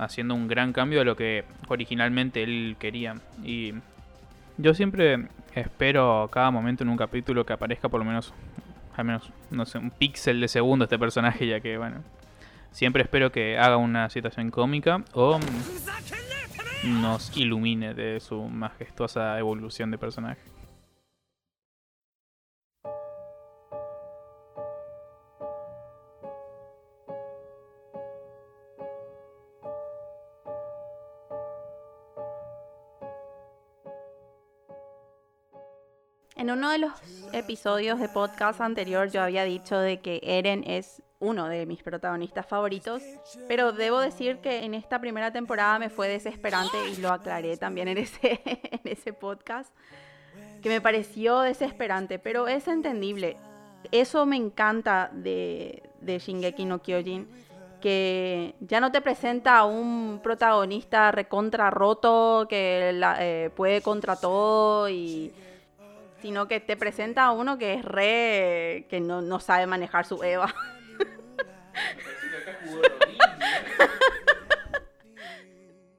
haciendo 0.05 0.35
un 0.35 0.49
gran 0.49 0.73
cambio 0.73 1.01
de 1.01 1.05
lo 1.05 1.17
que 1.17 1.45
originalmente 1.69 2.43
él 2.43 2.77
quería. 2.79 3.15
Y 3.45 3.75
yo 4.59 4.75
siempre 4.75 5.27
espero 5.55 6.29
cada 6.33 6.51
momento 6.51 6.85
en 6.85 6.91
un 6.91 6.97
capítulo 6.97 7.45
que 7.45 7.53
aparezca 7.53 7.89
por 7.89 8.01
lo 8.01 8.07
menos, 8.07 8.33
al 8.97 9.05
menos, 9.05 9.31
no 9.51 9.67
sé, 9.67 9.79
un 9.79 9.91
píxel 9.91 10.41
de 10.41 10.49
segundo 10.49 10.85
este 10.85 10.99
personaje, 10.99 11.47
ya 11.47 11.61
que, 11.61 11.79
bueno, 11.79 12.03
siempre 12.71 13.03
espero 13.03 13.33
que 13.33 13.59
haga 13.59 13.77
una 13.77 14.09
situación 14.11 14.51
cómica 14.51 15.03
o 15.13 15.39
nos 16.85 17.37
ilumine 17.37 17.95
de 17.95 18.21
su 18.21 18.43
majestuosa 18.43 19.39
evolución 19.39 19.91
de 19.91 19.99
personaje. 19.99 20.52
Uno 36.63 36.71
de 36.71 36.79
los 36.79 36.93
episodios 37.33 37.99
de 37.99 38.09
podcast 38.09 38.61
anterior 38.61 39.11
yo 39.11 39.21
había 39.21 39.43
dicho 39.43 39.77
de 39.81 39.99
que 39.99 40.21
Eren 40.23 40.63
es 40.65 41.03
uno 41.19 41.49
de 41.49 41.67
mis 41.67 41.83
protagonistas 41.83 42.47
favoritos, 42.47 43.03
pero 43.49 43.73
debo 43.73 43.99
decir 43.99 44.39
que 44.39 44.65
en 44.65 44.75
esta 44.75 45.01
primera 45.01 45.33
temporada 45.33 45.81
me 45.81 45.91
fue 45.91 46.07
desesperante 46.07 46.77
y 46.93 47.01
lo 47.01 47.11
aclaré 47.11 47.57
también 47.57 47.89
en 47.89 47.99
ese, 47.99 48.41
en 48.45 48.81
ese 48.85 49.13
podcast, 49.13 49.75
que 50.63 50.69
me 50.69 50.81
pareció 50.81 51.41
desesperante, 51.41 52.21
pero 52.21 52.47
es 52.47 52.69
entendible. 52.69 53.37
Eso 53.91 54.25
me 54.25 54.37
encanta 54.37 55.11
de, 55.13 55.83
de 56.01 56.21
Shingeki 56.21 56.65
no 56.65 56.81
Kyojin, 56.81 57.27
que 57.81 58.55
ya 58.61 58.79
no 58.79 58.93
te 58.93 59.01
presenta 59.01 59.59
a 59.59 59.65
un 59.65 60.21
protagonista 60.23 61.11
recontra 61.11 61.71
roto 61.71 62.47
que 62.49 63.01
eh, 63.19 63.51
puede 63.57 63.81
contra 63.81 64.15
todo 64.15 64.89
y 64.89 65.33
sino 66.23 66.49
que 66.49 66.61
te 66.61 66.77
presenta 66.77 67.25
a 67.25 67.33
uno 67.33 67.59
que 67.59 67.75
es 67.75 67.85
re. 67.85 68.87
que 68.89 69.01
no, 69.01 69.41
sabe 69.41 69.67
manejar 69.67 70.07
su 70.07 70.23
Eva. 70.23 70.55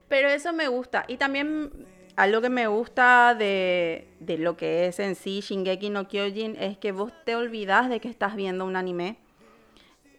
Pero 0.08 0.28
eso 0.28 0.52
me 0.52 0.66
gusta. 0.68 1.04
Y 1.06 1.16
también 1.16 1.86
algo 2.16 2.40
que 2.40 2.50
me 2.50 2.66
gusta 2.66 3.34
de, 3.34 4.08
de, 4.20 4.38
lo 4.38 4.56
que 4.56 4.86
es 4.86 4.98
en 5.00 5.14
sí 5.14 5.40
Shingeki 5.40 5.90
no 5.90 6.08
Kyojin 6.08 6.56
es 6.58 6.78
que 6.78 6.92
vos 6.92 7.12
te 7.24 7.36
olvidas 7.36 7.88
de 7.88 8.00
que 8.00 8.08
estás 8.08 8.34
viendo 8.34 8.64
un 8.64 8.76
anime. 8.76 9.18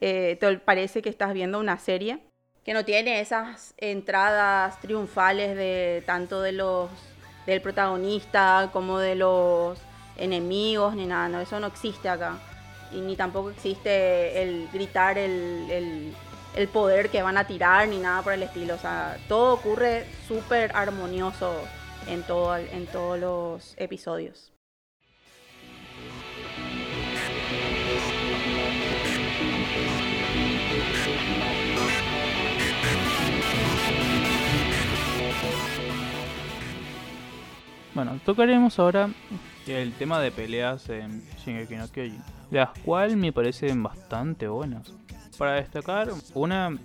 Eh, 0.02 0.38
te 0.40 0.58
parece 0.60 1.02
que 1.02 1.10
estás 1.10 1.34
viendo 1.34 1.60
una 1.60 1.80
serie 1.80 2.20
que 2.66 2.74
no 2.74 2.84
tiene 2.84 3.22
esas 3.22 3.76
entradas 3.78 4.80
triunfales 4.82 5.56
de 5.56 6.04
tanto 6.06 6.42
de 6.42 6.52
los 6.52 6.90
del 7.46 7.62
protagonista 7.62 8.72
como 8.74 8.98
de 8.98 9.14
los 9.14 9.80
enemigos 10.18 10.96
ni 10.96 11.06
nada, 11.06 11.30
no, 11.30 11.40
eso 11.40 11.60
no 11.60 11.68
existe 11.68 12.10
acá. 12.10 12.38
Y 12.92 13.02
ni 13.02 13.16
tampoco 13.16 13.50
existe 13.50 14.42
el 14.42 14.70
gritar 14.72 15.18
el, 15.18 16.14
el, 16.56 16.68
poder 16.70 17.10
que 17.10 17.22
van 17.22 17.38
a 17.38 17.46
tirar 17.46 17.88
ni 17.88 17.98
nada 17.98 18.22
por 18.22 18.34
el 18.34 18.44
estilo. 18.44 18.76
O 18.76 18.78
sea, 18.78 19.18
todo 19.28 19.54
ocurre 19.54 20.06
súper 20.28 20.72
armonioso 20.76 21.54
en, 22.08 22.24
todo, 22.24 22.56
en 22.56 22.86
todos 22.88 23.20
los 23.20 23.74
episodios. 23.78 24.52
Bueno, 37.96 38.20
tocaremos 38.26 38.78
ahora 38.78 39.10
el 39.68 39.94
tema 39.94 40.20
de 40.20 40.32
peleas 40.32 40.90
en 40.90 41.24
Shingeki 41.44 41.76
no 41.76 41.88
Kyojin, 41.88 42.22
las 42.52 42.70
cuales 42.80 43.18
me 43.18 43.32
parecen 43.32 43.82
bastante 43.82 44.48
buenas. 44.48 44.92
Para 45.38 45.54
destacar, 45.54 46.10
una, 46.34 46.78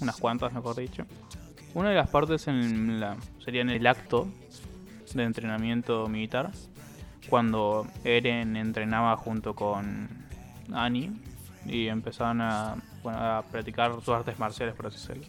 unas 0.00 0.16
cuantas 0.16 0.52
mejor 0.52 0.76
dicho, 0.76 1.06
una 1.74 1.90
de 1.90 1.94
las 1.94 2.08
partes 2.10 2.48
en 2.48 3.00
la, 3.00 3.16
sería 3.44 3.62
en 3.62 3.70
el 3.70 3.86
acto 3.86 4.28
de 5.14 5.22
entrenamiento 5.22 6.08
militar, 6.08 6.50
cuando 7.28 7.86
Eren 8.04 8.56
entrenaba 8.56 9.16
junto 9.16 9.54
con 9.54 10.08
Annie 10.72 11.12
y 11.66 11.88
empezaban 11.88 12.40
a, 12.40 12.76
a 13.04 13.44
practicar 13.50 13.94
sus 13.94 14.08
artes 14.08 14.38
marciales, 14.38 14.74
por 14.74 14.86
así 14.86 14.96
decirlo. 14.96 15.26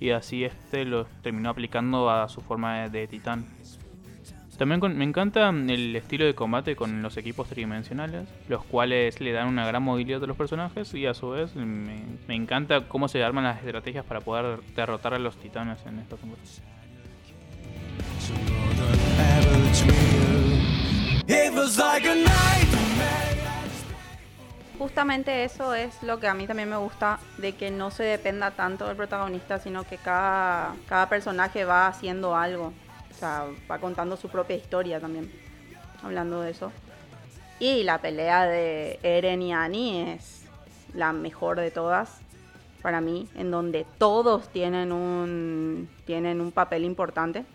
y 0.00 0.10
así 0.10 0.44
este 0.44 0.84
lo 0.84 1.04
terminó 1.22 1.50
aplicando 1.50 2.10
a 2.10 2.28
su 2.28 2.40
forma 2.40 2.88
de 2.88 3.06
titán. 3.06 3.46
También 4.58 4.80
con- 4.80 4.96
me 4.96 5.04
encanta 5.04 5.50
el 5.50 5.94
estilo 5.96 6.24
de 6.24 6.34
combate 6.34 6.76
con 6.76 7.02
los 7.02 7.16
equipos 7.18 7.48
tridimensionales, 7.48 8.26
los 8.48 8.64
cuales 8.64 9.20
le 9.20 9.32
dan 9.32 9.48
una 9.48 9.66
gran 9.66 9.82
movilidad 9.82 10.24
a 10.24 10.26
los 10.26 10.36
personajes 10.36 10.92
y 10.94 11.04
a 11.06 11.12
su 11.14 11.28
vez 11.30 11.54
me, 11.54 12.02
me 12.26 12.34
encanta 12.34 12.88
cómo 12.88 13.08
se 13.08 13.22
arman 13.22 13.44
las 13.44 13.62
estrategias 13.62 14.04
para 14.06 14.20
poder 14.20 14.60
derrotar 14.74 15.12
a 15.12 15.18
los 15.18 15.36
titanes 15.36 15.84
en 15.86 15.98
esta 15.98 16.16
temporada. 16.16 16.46
Justamente 24.78 25.44
eso 25.44 25.74
es 25.74 26.02
lo 26.02 26.20
que 26.20 26.28
a 26.28 26.34
mí 26.34 26.46
también 26.46 26.68
me 26.68 26.76
gusta, 26.76 27.18
de 27.38 27.52
que 27.54 27.70
no 27.70 27.90
se 27.90 28.04
dependa 28.04 28.50
tanto 28.50 28.86
del 28.86 28.96
protagonista, 28.96 29.58
sino 29.58 29.84
que 29.84 29.96
cada, 29.96 30.74
cada 30.86 31.08
personaje 31.08 31.64
va 31.64 31.86
haciendo 31.88 32.36
algo. 32.36 32.72
O 33.16 33.18
sea, 33.18 33.46
va 33.70 33.78
contando 33.78 34.18
su 34.18 34.28
propia 34.28 34.56
historia 34.56 35.00
también, 35.00 35.32
hablando 36.02 36.42
de 36.42 36.50
eso. 36.50 36.70
Y 37.58 37.82
la 37.82 37.98
pelea 37.98 38.44
de 38.44 39.00
Eren 39.02 39.40
y 39.40 39.54
Annie 39.54 40.12
es 40.12 40.44
la 40.92 41.14
mejor 41.14 41.58
de 41.58 41.70
todas, 41.70 42.20
para 42.82 43.00
mí, 43.00 43.26
en 43.34 43.50
donde 43.50 43.86
todos 43.96 44.50
tienen 44.50 44.92
un, 44.92 45.88
tienen 46.04 46.42
un 46.42 46.52
papel 46.52 46.84
importante. 46.84 47.46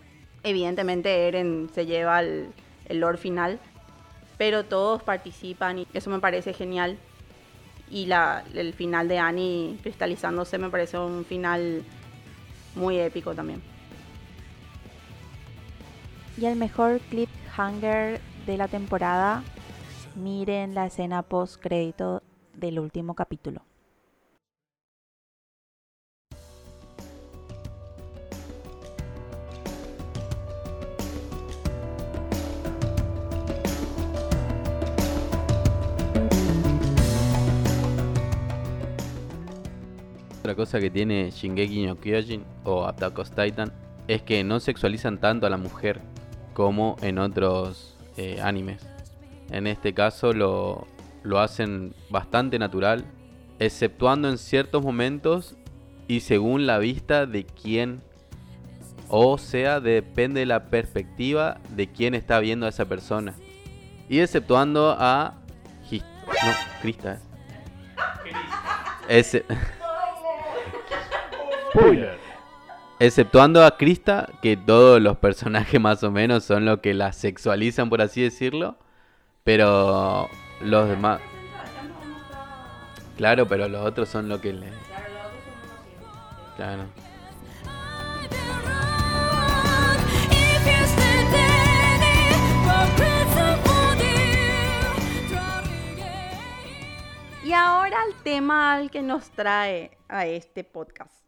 Evidentemente 0.42 1.28
Eren 1.28 1.70
se 1.72 1.86
lleva 1.86 2.18
el, 2.18 2.48
el 2.88 2.98
lore 2.98 3.18
final, 3.18 3.60
pero 4.38 4.64
todos 4.64 5.00
participan 5.04 5.78
y 5.78 5.86
eso 5.94 6.10
me 6.10 6.18
parece 6.18 6.52
genial. 6.52 6.98
Y 7.88 8.06
la, 8.06 8.42
el 8.52 8.74
final 8.74 9.06
de 9.06 9.18
Annie 9.18 9.78
cristalizándose 9.82 10.58
me 10.58 10.70
parece 10.70 10.98
un 10.98 11.24
final 11.24 11.84
muy 12.74 12.98
épico 12.98 13.32
también. 13.32 13.62
Y 16.38 16.46
el 16.46 16.56
mejor 16.56 16.98
cliffhanger 17.10 18.20
de 18.46 18.56
la 18.56 18.66
temporada, 18.66 19.44
miren 20.16 20.74
la 20.74 20.86
escena 20.86 21.22
post 21.22 21.62
crédito 21.62 22.22
del 22.54 22.80
último 22.80 23.14
capítulo. 23.14 23.62
Otra 40.40 40.56
cosa 40.56 40.80
que 40.80 40.90
tiene 40.90 41.30
Shingeki 41.30 41.86
no 41.86 41.96
Kyojin 41.96 42.42
o 42.64 42.84
Attack 42.84 43.18
on 43.18 43.26
Titan 43.26 43.72
es 44.08 44.22
que 44.22 44.42
no 44.42 44.58
sexualizan 44.58 45.18
tanto 45.18 45.46
a 45.46 45.50
la 45.50 45.56
mujer 45.56 46.00
como 46.54 46.96
en 47.02 47.18
otros 47.18 47.96
eh, 48.16 48.40
animes. 48.42 48.86
En 49.50 49.66
este 49.66 49.92
caso 49.94 50.32
lo, 50.32 50.86
lo 51.22 51.40
hacen 51.40 51.94
bastante 52.10 52.58
natural, 52.58 53.04
exceptuando 53.58 54.28
en 54.28 54.38
ciertos 54.38 54.82
momentos 54.82 55.56
y 56.08 56.20
según 56.20 56.66
la 56.66 56.78
vista 56.78 57.26
de 57.26 57.44
quién. 57.44 58.00
O 59.14 59.36
sea, 59.36 59.80
depende 59.80 60.40
de 60.40 60.46
la 60.46 60.64
perspectiva 60.70 61.60
de 61.70 61.86
quién 61.88 62.14
está 62.14 62.38
viendo 62.40 62.64
a 62.64 62.70
esa 62.70 62.86
persona. 62.86 63.34
Y 64.08 64.20
exceptuando 64.20 64.96
a... 64.98 65.34
His- 65.90 66.02
No, 66.26 66.52
Krista. 66.80 67.18
Ese... 69.08 69.44
Exceptuando 73.04 73.64
a 73.64 73.76
Krista, 73.76 74.28
que 74.42 74.56
todos 74.56 75.02
los 75.02 75.16
personajes 75.16 75.80
más 75.80 76.04
o 76.04 76.12
menos 76.12 76.44
son 76.44 76.64
los 76.64 76.78
que 76.78 76.94
la 76.94 77.12
sexualizan, 77.12 77.90
por 77.90 78.00
así 78.00 78.22
decirlo. 78.22 78.76
Pero 79.42 80.28
los 80.60 80.88
demás... 80.88 81.20
Claro, 83.16 83.48
pero 83.48 83.68
los 83.68 83.84
otros 83.84 84.08
son 84.08 84.28
lo 84.28 84.40
que 84.40 84.52
le... 84.52 84.68
Claro. 86.54 86.84
Y 97.44 97.52
ahora 97.52 97.96
el 98.08 98.14
tema 98.22 98.74
al 98.74 98.92
que 98.92 99.02
nos 99.02 99.28
trae 99.32 99.90
a 100.08 100.24
este 100.26 100.62
podcast. 100.62 101.21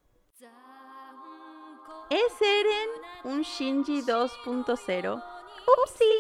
¿Es 2.11 2.40
Eren 2.40 2.90
un 3.25 3.43
Shinji 3.43 4.03
2.0? 4.03 5.23
¡Upsi! 5.67 6.12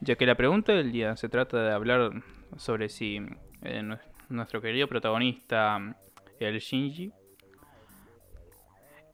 Ya 0.00 0.16
que 0.16 0.26
la 0.26 0.34
pregunta 0.36 0.72
del 0.72 0.92
día 0.92 1.16
se 1.16 1.28
trata 1.28 1.58
de 1.62 1.72
hablar 1.72 2.12
sobre 2.56 2.88
si 2.88 3.16
eh, 3.62 3.82
nue- 3.82 4.00
nuestro 4.28 4.60
querido 4.60 4.86
protagonista, 4.88 5.96
el 6.38 6.58
Shinji, 6.58 7.12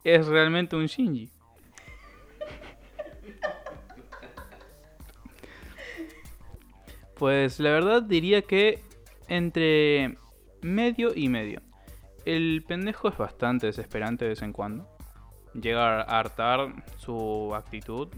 es 0.04 0.26
realmente 0.26 0.76
un 0.76 0.86
Shinji. 0.86 1.30
Pues 7.16 7.60
la 7.60 7.70
verdad 7.70 8.02
diría 8.02 8.42
que 8.42 8.80
entre 9.32 10.18
medio 10.60 11.12
y 11.16 11.28
medio. 11.30 11.62
El 12.26 12.62
pendejo 12.68 13.08
es 13.08 13.16
bastante 13.16 13.66
desesperante 13.66 14.26
de 14.26 14.30
vez 14.30 14.42
en 14.42 14.52
cuando. 14.52 14.86
Llega 15.54 16.02
a 16.02 16.20
hartar 16.20 16.72
su 16.98 17.54
actitud 17.54 18.08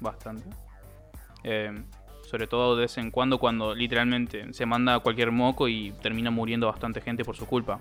bastante. 0.00 0.48
Eh, 1.42 1.72
sobre 2.22 2.46
todo 2.46 2.76
de 2.76 2.82
vez 2.82 2.96
en 2.98 3.10
cuando 3.10 3.38
cuando 3.38 3.74
literalmente 3.74 4.52
se 4.52 4.66
manda 4.66 5.00
cualquier 5.00 5.32
moco 5.32 5.66
y 5.66 5.92
termina 6.00 6.30
muriendo 6.30 6.68
bastante 6.68 7.00
gente 7.00 7.24
por 7.24 7.36
su 7.36 7.46
culpa. 7.46 7.80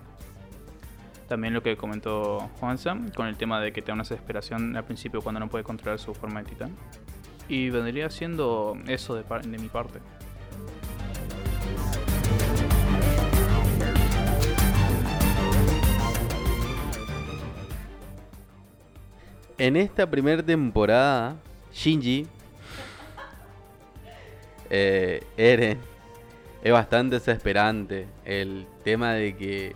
También 1.27 1.53
lo 1.53 1.61
que 1.61 1.77
comentó 1.77 2.49
Juanza 2.59 2.97
con 3.15 3.27
el 3.27 3.37
tema 3.37 3.61
de 3.61 3.73
que 3.73 3.83
te 3.83 3.91
una 3.91 4.01
desesperación 4.01 4.75
al 4.75 4.85
principio 4.85 5.21
cuando 5.21 5.39
no 5.39 5.49
puede 5.49 5.63
controlar 5.63 5.99
su 5.99 6.15
forma 6.15 6.41
de 6.41 6.49
titán. 6.49 6.75
Y 7.47 7.69
vendría 7.69 8.09
siendo 8.09 8.75
eso 8.87 9.13
de 9.13 9.23
mi 9.59 9.67
parte. 9.69 9.99
En 19.57 19.77
esta 19.77 20.09
primera 20.09 20.43
temporada, 20.43 21.37
Shinji, 21.73 22.27
eh, 24.69 25.23
Eren, 25.37 25.79
es 26.61 26.73
bastante 26.73 27.15
desesperante. 27.15 28.07
El 28.25 28.67
tema 28.83 29.13
de 29.13 29.37
que 29.37 29.73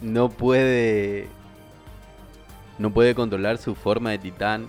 no 0.00 0.28
puede, 0.28 1.28
no 2.80 2.92
puede 2.92 3.14
controlar 3.14 3.58
su 3.58 3.76
forma 3.76 4.10
de 4.10 4.18
titán. 4.18 4.66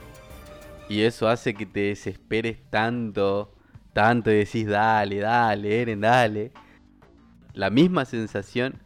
Y 0.87 1.01
eso 1.01 1.27
hace 1.27 1.55
que 1.55 1.65
te 1.65 1.79
desesperes 1.79 2.59
tanto, 2.69 3.55
tanto 3.91 4.29
y 4.29 4.35
decís, 4.35 4.67
dale, 4.67 5.17
dale, 5.17 5.81
Eren, 5.81 6.01
dale. 6.01 6.51
La 7.53 7.71
misma 7.71 8.05
sensación 8.05 8.79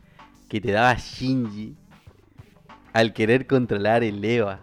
que 0.48 0.62
te 0.62 0.72
daba 0.72 0.94
Shinji 0.96 1.76
al 2.94 3.14
querer 3.14 3.48
controlar 3.48 4.04
el 4.04 4.24
EVA. 4.24 4.62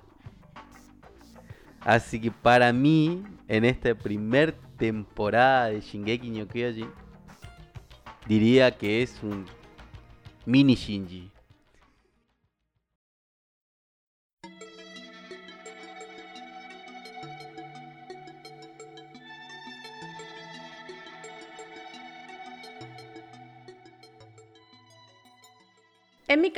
Así 1.81 2.21
que 2.21 2.31
para 2.31 2.73
mí, 2.73 3.25
en 3.47 3.65
esta 3.65 3.95
primer 3.95 4.53
temporada 4.77 5.67
de 5.67 5.81
Shingeki 5.81 6.31
no 6.31 6.47
Kyojin, 6.47 6.91
diría 8.27 8.71
que 8.77 9.03
es 9.03 9.23
un 9.23 9.47
mini 10.45 10.75
Shinji. 10.75 11.31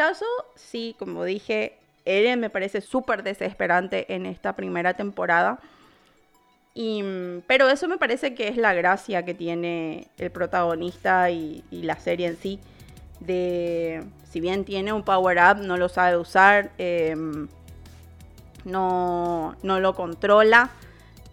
Caso, 0.00 0.24
sí, 0.54 0.96
como 0.98 1.24
dije, 1.24 1.76
Eren 2.06 2.40
me 2.40 2.48
parece 2.48 2.80
súper 2.80 3.22
desesperante 3.22 4.14
en 4.14 4.24
esta 4.24 4.56
primera 4.56 4.94
temporada. 4.94 5.60
Y, 6.72 7.02
mm, 7.02 7.42
pero 7.46 7.68
eso 7.68 7.86
me 7.86 7.98
parece 7.98 8.34
que 8.34 8.48
es 8.48 8.56
la 8.56 8.72
gracia 8.72 9.26
que 9.26 9.34
tiene 9.34 10.08
el 10.16 10.30
protagonista 10.30 11.30
y, 11.30 11.62
la 11.70 11.96
serie 11.96 12.28
en 12.28 12.38
sí. 12.38 12.58
De, 13.20 14.02
si 14.30 14.40
bien 14.40 14.64
tiene 14.64 14.94
un 14.94 15.02
power 15.02 15.36
up, 15.36 15.58
no 15.62 15.76
lo 15.76 15.90
sabe 15.90 16.16
usar, 16.16 16.70
em, 16.78 17.48
no, 18.64 19.54
no 19.62 19.80
lo 19.80 19.94
controla. 19.94 20.70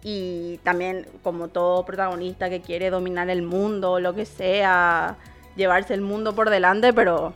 Y 0.02 0.58
también, 0.62 1.06
como 1.22 1.48
todo 1.48 1.86
protagonista 1.86 2.50
que 2.50 2.60
quiere 2.60 2.90
dominar 2.90 3.30
el 3.30 3.40
mundo, 3.40 3.98
lo 3.98 4.14
que 4.14 4.26
sea, 4.26 5.16
llevarse 5.56 5.94
el 5.94 6.02
mundo 6.02 6.34
por 6.34 6.50
delante, 6.50 6.92
pero 6.92 7.32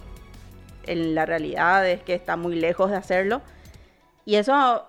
en 0.86 1.14
la 1.14 1.26
realidad 1.26 1.88
es 1.88 2.02
que 2.02 2.14
está 2.14 2.36
muy 2.36 2.54
lejos 2.54 2.90
de 2.90 2.96
hacerlo. 2.96 3.42
Y 4.24 4.36
eso, 4.36 4.88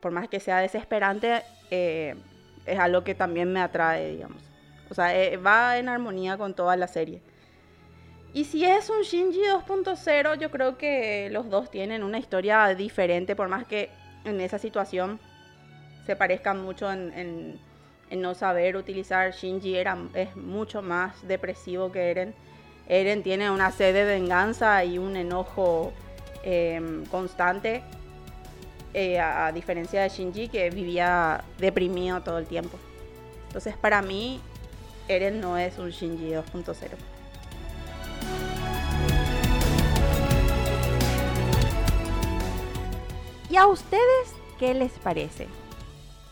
por 0.00 0.12
más 0.12 0.28
que 0.28 0.40
sea 0.40 0.58
desesperante, 0.58 1.42
eh, 1.70 2.14
es 2.66 2.78
algo 2.78 3.04
que 3.04 3.14
también 3.14 3.52
me 3.52 3.60
atrae, 3.60 4.10
digamos. 4.10 4.42
O 4.90 4.94
sea, 4.94 5.16
eh, 5.16 5.36
va 5.36 5.78
en 5.78 5.88
armonía 5.88 6.36
con 6.36 6.54
toda 6.54 6.76
la 6.76 6.88
serie. 6.88 7.22
Y 8.32 8.44
si 8.44 8.64
es 8.64 8.90
un 8.90 9.02
Shinji 9.02 9.42
2.0, 9.42 10.38
yo 10.38 10.50
creo 10.50 10.76
que 10.76 11.28
los 11.30 11.48
dos 11.50 11.70
tienen 11.70 12.02
una 12.02 12.18
historia 12.18 12.66
diferente, 12.74 13.36
por 13.36 13.48
más 13.48 13.64
que 13.64 13.90
en 14.24 14.40
esa 14.40 14.58
situación 14.58 15.20
se 16.04 16.16
parezcan 16.16 16.60
mucho 16.60 16.90
en, 16.92 17.60
no 18.10 18.34
saber 18.34 18.76
utilizar. 18.76 19.32
Shinji 19.32 19.76
era, 19.76 19.96
es 20.14 20.34
mucho 20.36 20.82
más 20.82 21.26
depresivo 21.26 21.90
que 21.92 22.10
Eren. 22.10 22.34
Eren 22.88 23.22
tiene 23.22 23.50
una 23.50 23.70
sed 23.70 23.94
de 23.94 24.04
venganza 24.04 24.84
y 24.84 24.98
un 24.98 25.16
enojo 25.16 25.92
em, 26.42 27.06
constante, 27.06 27.82
eh, 28.92 29.18
a, 29.18 29.46
a 29.46 29.52
diferencia 29.52 30.02
de 30.02 30.08
Shinji 30.08 30.48
que 30.48 30.70
vivía 30.70 31.42
deprimido 31.58 32.20
todo 32.22 32.38
el 32.38 32.46
tiempo. 32.46 32.78
Entonces 33.46 33.76
para 33.76 34.02
mí, 34.02 34.40
Eren 35.08 35.40
no 35.40 35.56
es 35.56 35.78
un 35.78 35.90
Shinji 35.90 36.30
2.0. 36.30 36.74
¿Y 43.50 43.56
a 43.56 43.66
ustedes 43.66 44.34
qué 44.58 44.74
les 44.74 44.92
parece? 44.98 45.46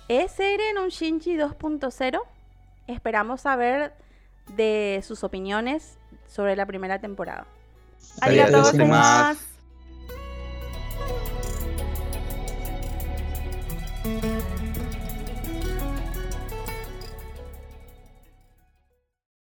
¿Es 0.08 0.38
Eren 0.40 0.78
un 0.78 0.88
Shinji 0.88 1.36
2.0? 1.36 2.20
Esperamos 2.88 3.42
saber 3.42 3.94
de 4.56 5.00
sus 5.06 5.22
opiniones 5.22 5.98
sobre 6.32 6.56
la 6.56 6.64
primera 6.64 6.98
temporada. 6.98 7.44
Arigatou 8.20 8.62
gozaimasu. 8.62 9.38
gozaimasu. 14.02 14.61